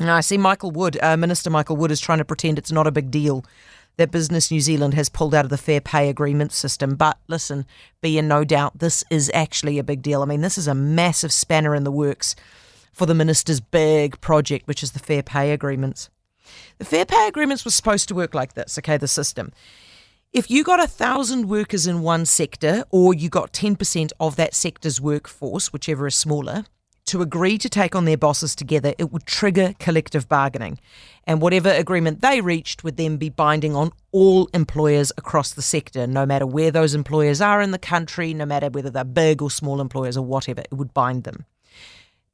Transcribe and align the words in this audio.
I 0.00 0.20
see 0.20 0.36
Michael 0.36 0.70
Wood, 0.70 0.98
uh, 1.02 1.16
Minister 1.16 1.50
Michael 1.50 1.76
Wood, 1.76 1.90
is 1.90 2.00
trying 2.00 2.18
to 2.18 2.24
pretend 2.24 2.58
it's 2.58 2.72
not 2.72 2.86
a 2.86 2.92
big 2.92 3.10
deal 3.10 3.44
that 3.96 4.10
Business 4.10 4.50
New 4.50 4.60
Zealand 4.60 4.94
has 4.94 5.08
pulled 5.08 5.34
out 5.34 5.46
of 5.46 5.50
the 5.50 5.56
fair 5.56 5.80
pay 5.80 6.08
agreement 6.08 6.52
system. 6.52 6.96
But 6.96 7.18
listen, 7.28 7.66
be 8.02 8.18
in 8.18 8.28
no 8.28 8.44
doubt, 8.44 8.78
this 8.78 9.04
is 9.10 9.30
actually 9.32 9.78
a 9.78 9.84
big 9.84 10.02
deal. 10.02 10.22
I 10.22 10.26
mean, 10.26 10.42
this 10.42 10.58
is 10.58 10.68
a 10.68 10.74
massive 10.74 11.32
spanner 11.32 11.74
in 11.74 11.84
the 11.84 11.90
works 11.90 12.36
for 12.92 13.06
the 13.06 13.14
minister's 13.14 13.60
big 13.60 14.20
project, 14.20 14.66
which 14.66 14.82
is 14.82 14.92
the 14.92 14.98
fair 14.98 15.22
pay 15.22 15.52
agreements. 15.52 16.10
The 16.78 16.84
fair 16.84 17.04
pay 17.04 17.26
agreements 17.26 17.64
were 17.64 17.70
supposed 17.70 18.08
to 18.08 18.14
work 18.14 18.34
like 18.34 18.54
this, 18.54 18.78
okay, 18.78 18.96
the 18.96 19.08
system. 19.08 19.52
If 20.32 20.50
you 20.50 20.64
got 20.64 20.82
a 20.82 20.86
thousand 20.86 21.48
workers 21.48 21.86
in 21.86 22.02
one 22.02 22.26
sector, 22.26 22.84
or 22.90 23.14
you 23.14 23.30
got 23.30 23.52
10% 23.52 24.12
of 24.20 24.36
that 24.36 24.54
sector's 24.54 25.00
workforce, 25.00 25.72
whichever 25.72 26.06
is 26.06 26.14
smaller, 26.14 26.66
to 27.06 27.22
agree 27.22 27.56
to 27.58 27.68
take 27.68 27.94
on 27.94 28.04
their 28.04 28.16
bosses 28.16 28.54
together, 28.54 28.94
it 28.98 29.12
would 29.12 29.26
trigger 29.26 29.74
collective 29.78 30.28
bargaining. 30.28 30.78
And 31.24 31.40
whatever 31.40 31.70
agreement 31.70 32.20
they 32.20 32.40
reached 32.40 32.84
would 32.84 32.96
then 32.96 33.16
be 33.16 33.28
binding 33.28 33.74
on 33.74 33.92
all 34.12 34.48
employers 34.52 35.12
across 35.16 35.52
the 35.52 35.62
sector, 35.62 36.06
no 36.06 36.26
matter 36.26 36.46
where 36.46 36.70
those 36.70 36.94
employers 36.94 37.40
are 37.40 37.62
in 37.62 37.70
the 37.70 37.78
country, 37.78 38.34
no 38.34 38.44
matter 38.44 38.68
whether 38.68 38.90
they're 38.90 39.04
big 39.04 39.40
or 39.40 39.50
small 39.50 39.80
employers 39.80 40.16
or 40.16 40.24
whatever, 40.24 40.60
it 40.60 40.74
would 40.74 40.94
bind 40.94 41.24
them. 41.24 41.44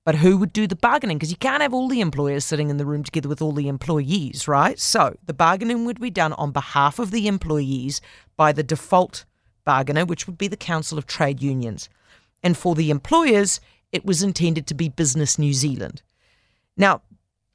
But 0.05 0.17
who 0.17 0.37
would 0.39 0.53
do 0.53 0.67
the 0.67 0.75
bargaining? 0.75 1.19
Because 1.19 1.31
you 1.31 1.37
can't 1.37 1.63
have 1.63 1.73
all 1.73 1.89
the 1.89 2.01
employers 2.01 2.45
sitting 2.45 2.71
in 2.71 2.77
the 2.77 2.87
room 2.87 3.05
together 3.05 3.29
with 3.29 3.41
all 3.41 3.53
the 3.53 3.69
employees, 3.69 4.49
right? 4.49 4.79
So 4.79 5.17
the 5.25 5.35
bargaining 5.35 5.85
would 5.85 6.01
be 6.01 6.11
done 6.11 6.33
on 6.33 6.51
behalf 6.51 6.99
of 6.99 7.13
the 7.13 7.29
employees 7.29 8.01
by 8.37 8.53
the 8.53 8.65
default 8.65 9.25
bargainer, 9.65 10.05
which 10.05 10.27
would 10.27 10.39
be 10.39 10.49
the 10.49 10.57
Council 10.57 10.99
of 10.99 11.07
Trade 11.07 11.41
Unions. 11.41 11.89
And 12.43 12.57
for 12.57 12.75
the 12.75 12.91
employers, 12.91 13.61
it 13.93 14.05
was 14.05 14.23
intended 14.23 14.67
to 14.67 14.75
be 14.75 14.89
Business 14.89 15.39
New 15.39 15.53
Zealand. 15.53 16.03
Now, 16.77 17.03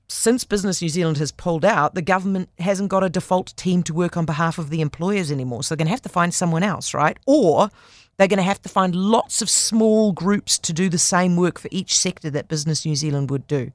since 0.08 0.46
Business 0.46 0.82
New 0.82 0.90
Zealand 0.90 1.18
has 1.18 1.32
pulled 1.32 1.66
out, 1.66 1.94
the 1.94 2.02
government 2.02 2.50
hasn't 2.60 2.90
got 2.90 3.04
a 3.04 3.10
default 3.10 3.56
team 3.58 3.84
to 3.84 3.94
work 3.94 4.16
on 4.16 4.26
behalf 4.26 4.58
of 4.58 4.70
the 4.70 4.80
employers 4.80 5.32
anymore. 5.32 5.64
So 5.64 5.76
they're 5.76 5.84
going 5.84 5.88
to 5.88 5.92
have 5.92 6.02
to 6.04 6.10
find 6.10 6.34
someone 6.34 6.64
else, 6.64 6.94
right? 6.94 7.18
Or 7.26 7.70
they're 8.16 8.28
going 8.28 8.38
to 8.38 8.44
have 8.44 8.62
to 8.62 8.70
find 8.70 8.96
lots 8.96 9.42
of 9.42 9.50
small 9.50 10.14
groups 10.14 10.58
to 10.60 10.72
do 10.72 10.88
the 10.88 10.98
same 10.98 11.36
work 11.36 11.60
for 11.60 11.68
each 11.72 11.98
sector 11.98 12.30
that 12.30 12.48
Business 12.48 12.86
New 12.86 12.96
Zealand 12.96 13.30
would 13.30 13.48
do. 13.48 13.72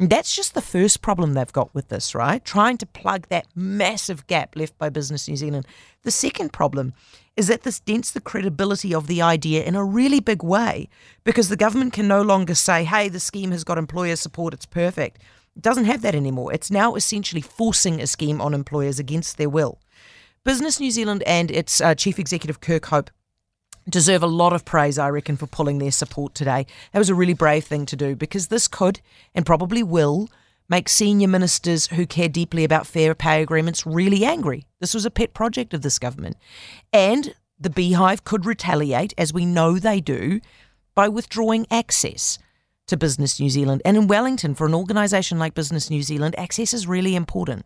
That's 0.00 0.36
just 0.36 0.54
the 0.54 0.60
first 0.60 1.02
problem 1.02 1.34
they've 1.34 1.52
got 1.52 1.74
with 1.74 1.88
this, 1.88 2.14
right? 2.14 2.44
Trying 2.44 2.78
to 2.78 2.86
plug 2.86 3.26
that 3.28 3.46
massive 3.56 4.28
gap 4.28 4.54
left 4.54 4.78
by 4.78 4.90
Business 4.90 5.26
New 5.26 5.34
Zealand. 5.34 5.66
The 6.04 6.12
second 6.12 6.52
problem 6.52 6.94
is 7.36 7.48
that 7.48 7.64
this 7.64 7.80
dents 7.80 8.12
the 8.12 8.20
credibility 8.20 8.94
of 8.94 9.08
the 9.08 9.20
idea 9.20 9.64
in 9.64 9.74
a 9.74 9.84
really 9.84 10.20
big 10.20 10.44
way 10.44 10.88
because 11.24 11.48
the 11.48 11.56
government 11.56 11.94
can 11.94 12.06
no 12.06 12.22
longer 12.22 12.54
say, 12.54 12.84
hey, 12.84 13.08
the 13.08 13.18
scheme 13.18 13.50
has 13.50 13.64
got 13.64 13.76
employer 13.76 14.14
support, 14.14 14.54
it's 14.54 14.66
perfect. 14.66 15.20
It 15.56 15.62
doesn't 15.62 15.86
have 15.86 16.02
that 16.02 16.14
anymore. 16.14 16.52
It's 16.52 16.70
now 16.70 16.94
essentially 16.94 17.40
forcing 17.40 18.00
a 18.00 18.06
scheme 18.06 18.40
on 18.40 18.54
employers 18.54 19.00
against 19.00 19.36
their 19.36 19.48
will. 19.48 19.80
Business 20.44 20.78
New 20.78 20.92
Zealand 20.92 21.24
and 21.26 21.50
its 21.50 21.80
uh, 21.80 21.96
chief 21.96 22.20
executive 22.20 22.60
Kirk 22.60 22.86
Hope 22.86 23.10
deserve 23.88 24.22
a 24.22 24.26
lot 24.26 24.52
of 24.52 24.64
praise, 24.64 24.98
I 24.98 25.08
reckon, 25.08 25.36
for 25.36 25.46
pulling 25.46 25.78
their 25.78 25.90
support 25.90 26.34
today. 26.34 26.66
That 26.92 26.98
was 26.98 27.10
a 27.10 27.14
really 27.14 27.34
brave 27.34 27.64
thing 27.64 27.86
to 27.86 27.96
do 27.96 28.14
because 28.14 28.48
this 28.48 28.68
could 28.68 29.00
and 29.34 29.46
probably 29.46 29.82
will 29.82 30.28
make 30.68 30.88
senior 30.88 31.28
ministers 31.28 31.86
who 31.88 32.06
care 32.06 32.28
deeply 32.28 32.64
about 32.64 32.86
fair 32.86 33.14
pay 33.14 33.40
agreements 33.42 33.86
really 33.86 34.24
angry. 34.24 34.66
This 34.80 34.94
was 34.94 35.06
a 35.06 35.10
pet 35.10 35.32
project 35.32 35.72
of 35.72 35.82
this 35.82 35.98
government. 35.98 36.36
And 36.92 37.34
the 37.58 37.70
Beehive 37.70 38.24
could 38.24 38.44
retaliate, 38.44 39.14
as 39.16 39.32
we 39.32 39.44
know 39.44 39.78
they 39.78 40.00
do, 40.00 40.40
by 40.94 41.08
withdrawing 41.08 41.66
access 41.70 42.38
to 42.86 42.96
Business 42.96 43.40
New 43.40 43.50
Zealand. 43.50 43.82
And 43.84 43.96
in 43.96 44.06
Wellington, 44.06 44.54
for 44.54 44.66
an 44.66 44.74
organisation 44.74 45.38
like 45.38 45.54
Business 45.54 45.90
New 45.90 46.02
Zealand, 46.02 46.34
access 46.38 46.74
is 46.74 46.86
really 46.86 47.14
important. 47.14 47.64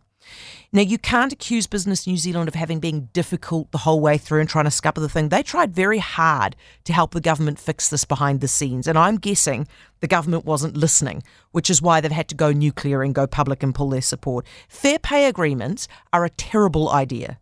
Now, 0.71 0.81
you 0.81 0.97
can't 0.97 1.31
accuse 1.31 1.67
Business 1.67 2.07
New 2.07 2.17
Zealand 2.17 2.47
of 2.47 2.55
having 2.55 2.79
been 2.79 3.09
difficult 3.13 3.71
the 3.71 3.77
whole 3.79 3.99
way 3.99 4.17
through 4.17 4.39
and 4.39 4.49
trying 4.49 4.65
to 4.65 4.71
scupper 4.71 5.01
the 5.01 5.09
thing. 5.09 5.29
They 5.29 5.43
tried 5.43 5.75
very 5.75 5.99
hard 5.99 6.55
to 6.85 6.93
help 6.93 7.11
the 7.11 7.21
government 7.21 7.59
fix 7.59 7.89
this 7.89 8.05
behind 8.05 8.41
the 8.41 8.47
scenes, 8.47 8.87
and 8.87 8.97
I'm 8.97 9.17
guessing 9.17 9.67
the 9.99 10.07
government 10.07 10.45
wasn't 10.45 10.75
listening, 10.75 11.21
which 11.51 11.69
is 11.69 11.81
why 11.81 12.01
they've 12.01 12.11
had 12.11 12.27
to 12.29 12.35
go 12.35 12.51
nuclear 12.51 13.03
and 13.03 13.13
go 13.13 13.27
public 13.27 13.61
and 13.61 13.75
pull 13.75 13.89
their 13.89 14.01
support. 14.01 14.47
Fair 14.67 14.97
pay 14.97 15.27
agreements 15.27 15.87
are 16.11 16.25
a 16.25 16.29
terrible 16.29 16.89
idea. 16.89 17.37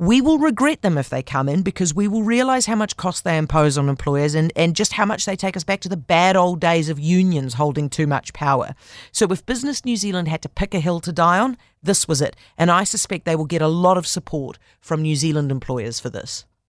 We 0.00 0.22
will 0.22 0.38
regret 0.38 0.80
them 0.80 0.96
if 0.96 1.10
they 1.10 1.22
come 1.22 1.46
in 1.46 1.60
because 1.60 1.94
we 1.94 2.08
will 2.08 2.22
realise 2.22 2.64
how 2.64 2.74
much 2.74 2.96
cost 2.96 3.22
they 3.22 3.36
impose 3.36 3.76
on 3.76 3.90
employers 3.90 4.34
and, 4.34 4.50
and 4.56 4.74
just 4.74 4.94
how 4.94 5.04
much 5.04 5.26
they 5.26 5.36
take 5.36 5.58
us 5.58 5.62
back 5.62 5.80
to 5.80 5.90
the 5.90 5.96
bad 5.98 6.36
old 6.36 6.58
days 6.58 6.88
of 6.88 6.98
unions 6.98 7.52
holding 7.52 7.90
too 7.90 8.06
much 8.06 8.32
power. 8.32 8.74
So, 9.12 9.26
if 9.26 9.44
Business 9.44 9.84
New 9.84 9.96
Zealand 9.96 10.26
had 10.26 10.40
to 10.40 10.48
pick 10.48 10.72
a 10.72 10.80
hill 10.80 11.00
to 11.00 11.12
die 11.12 11.38
on, 11.38 11.58
this 11.82 12.08
was 12.08 12.22
it. 12.22 12.34
And 12.56 12.70
I 12.70 12.82
suspect 12.82 13.26
they 13.26 13.36
will 13.36 13.44
get 13.44 13.60
a 13.60 13.68
lot 13.68 13.98
of 13.98 14.06
support 14.06 14.58
from 14.80 15.02
New 15.02 15.16
Zealand 15.16 15.50
employers 15.50 16.00
for 16.00 16.08
this. 16.08 16.46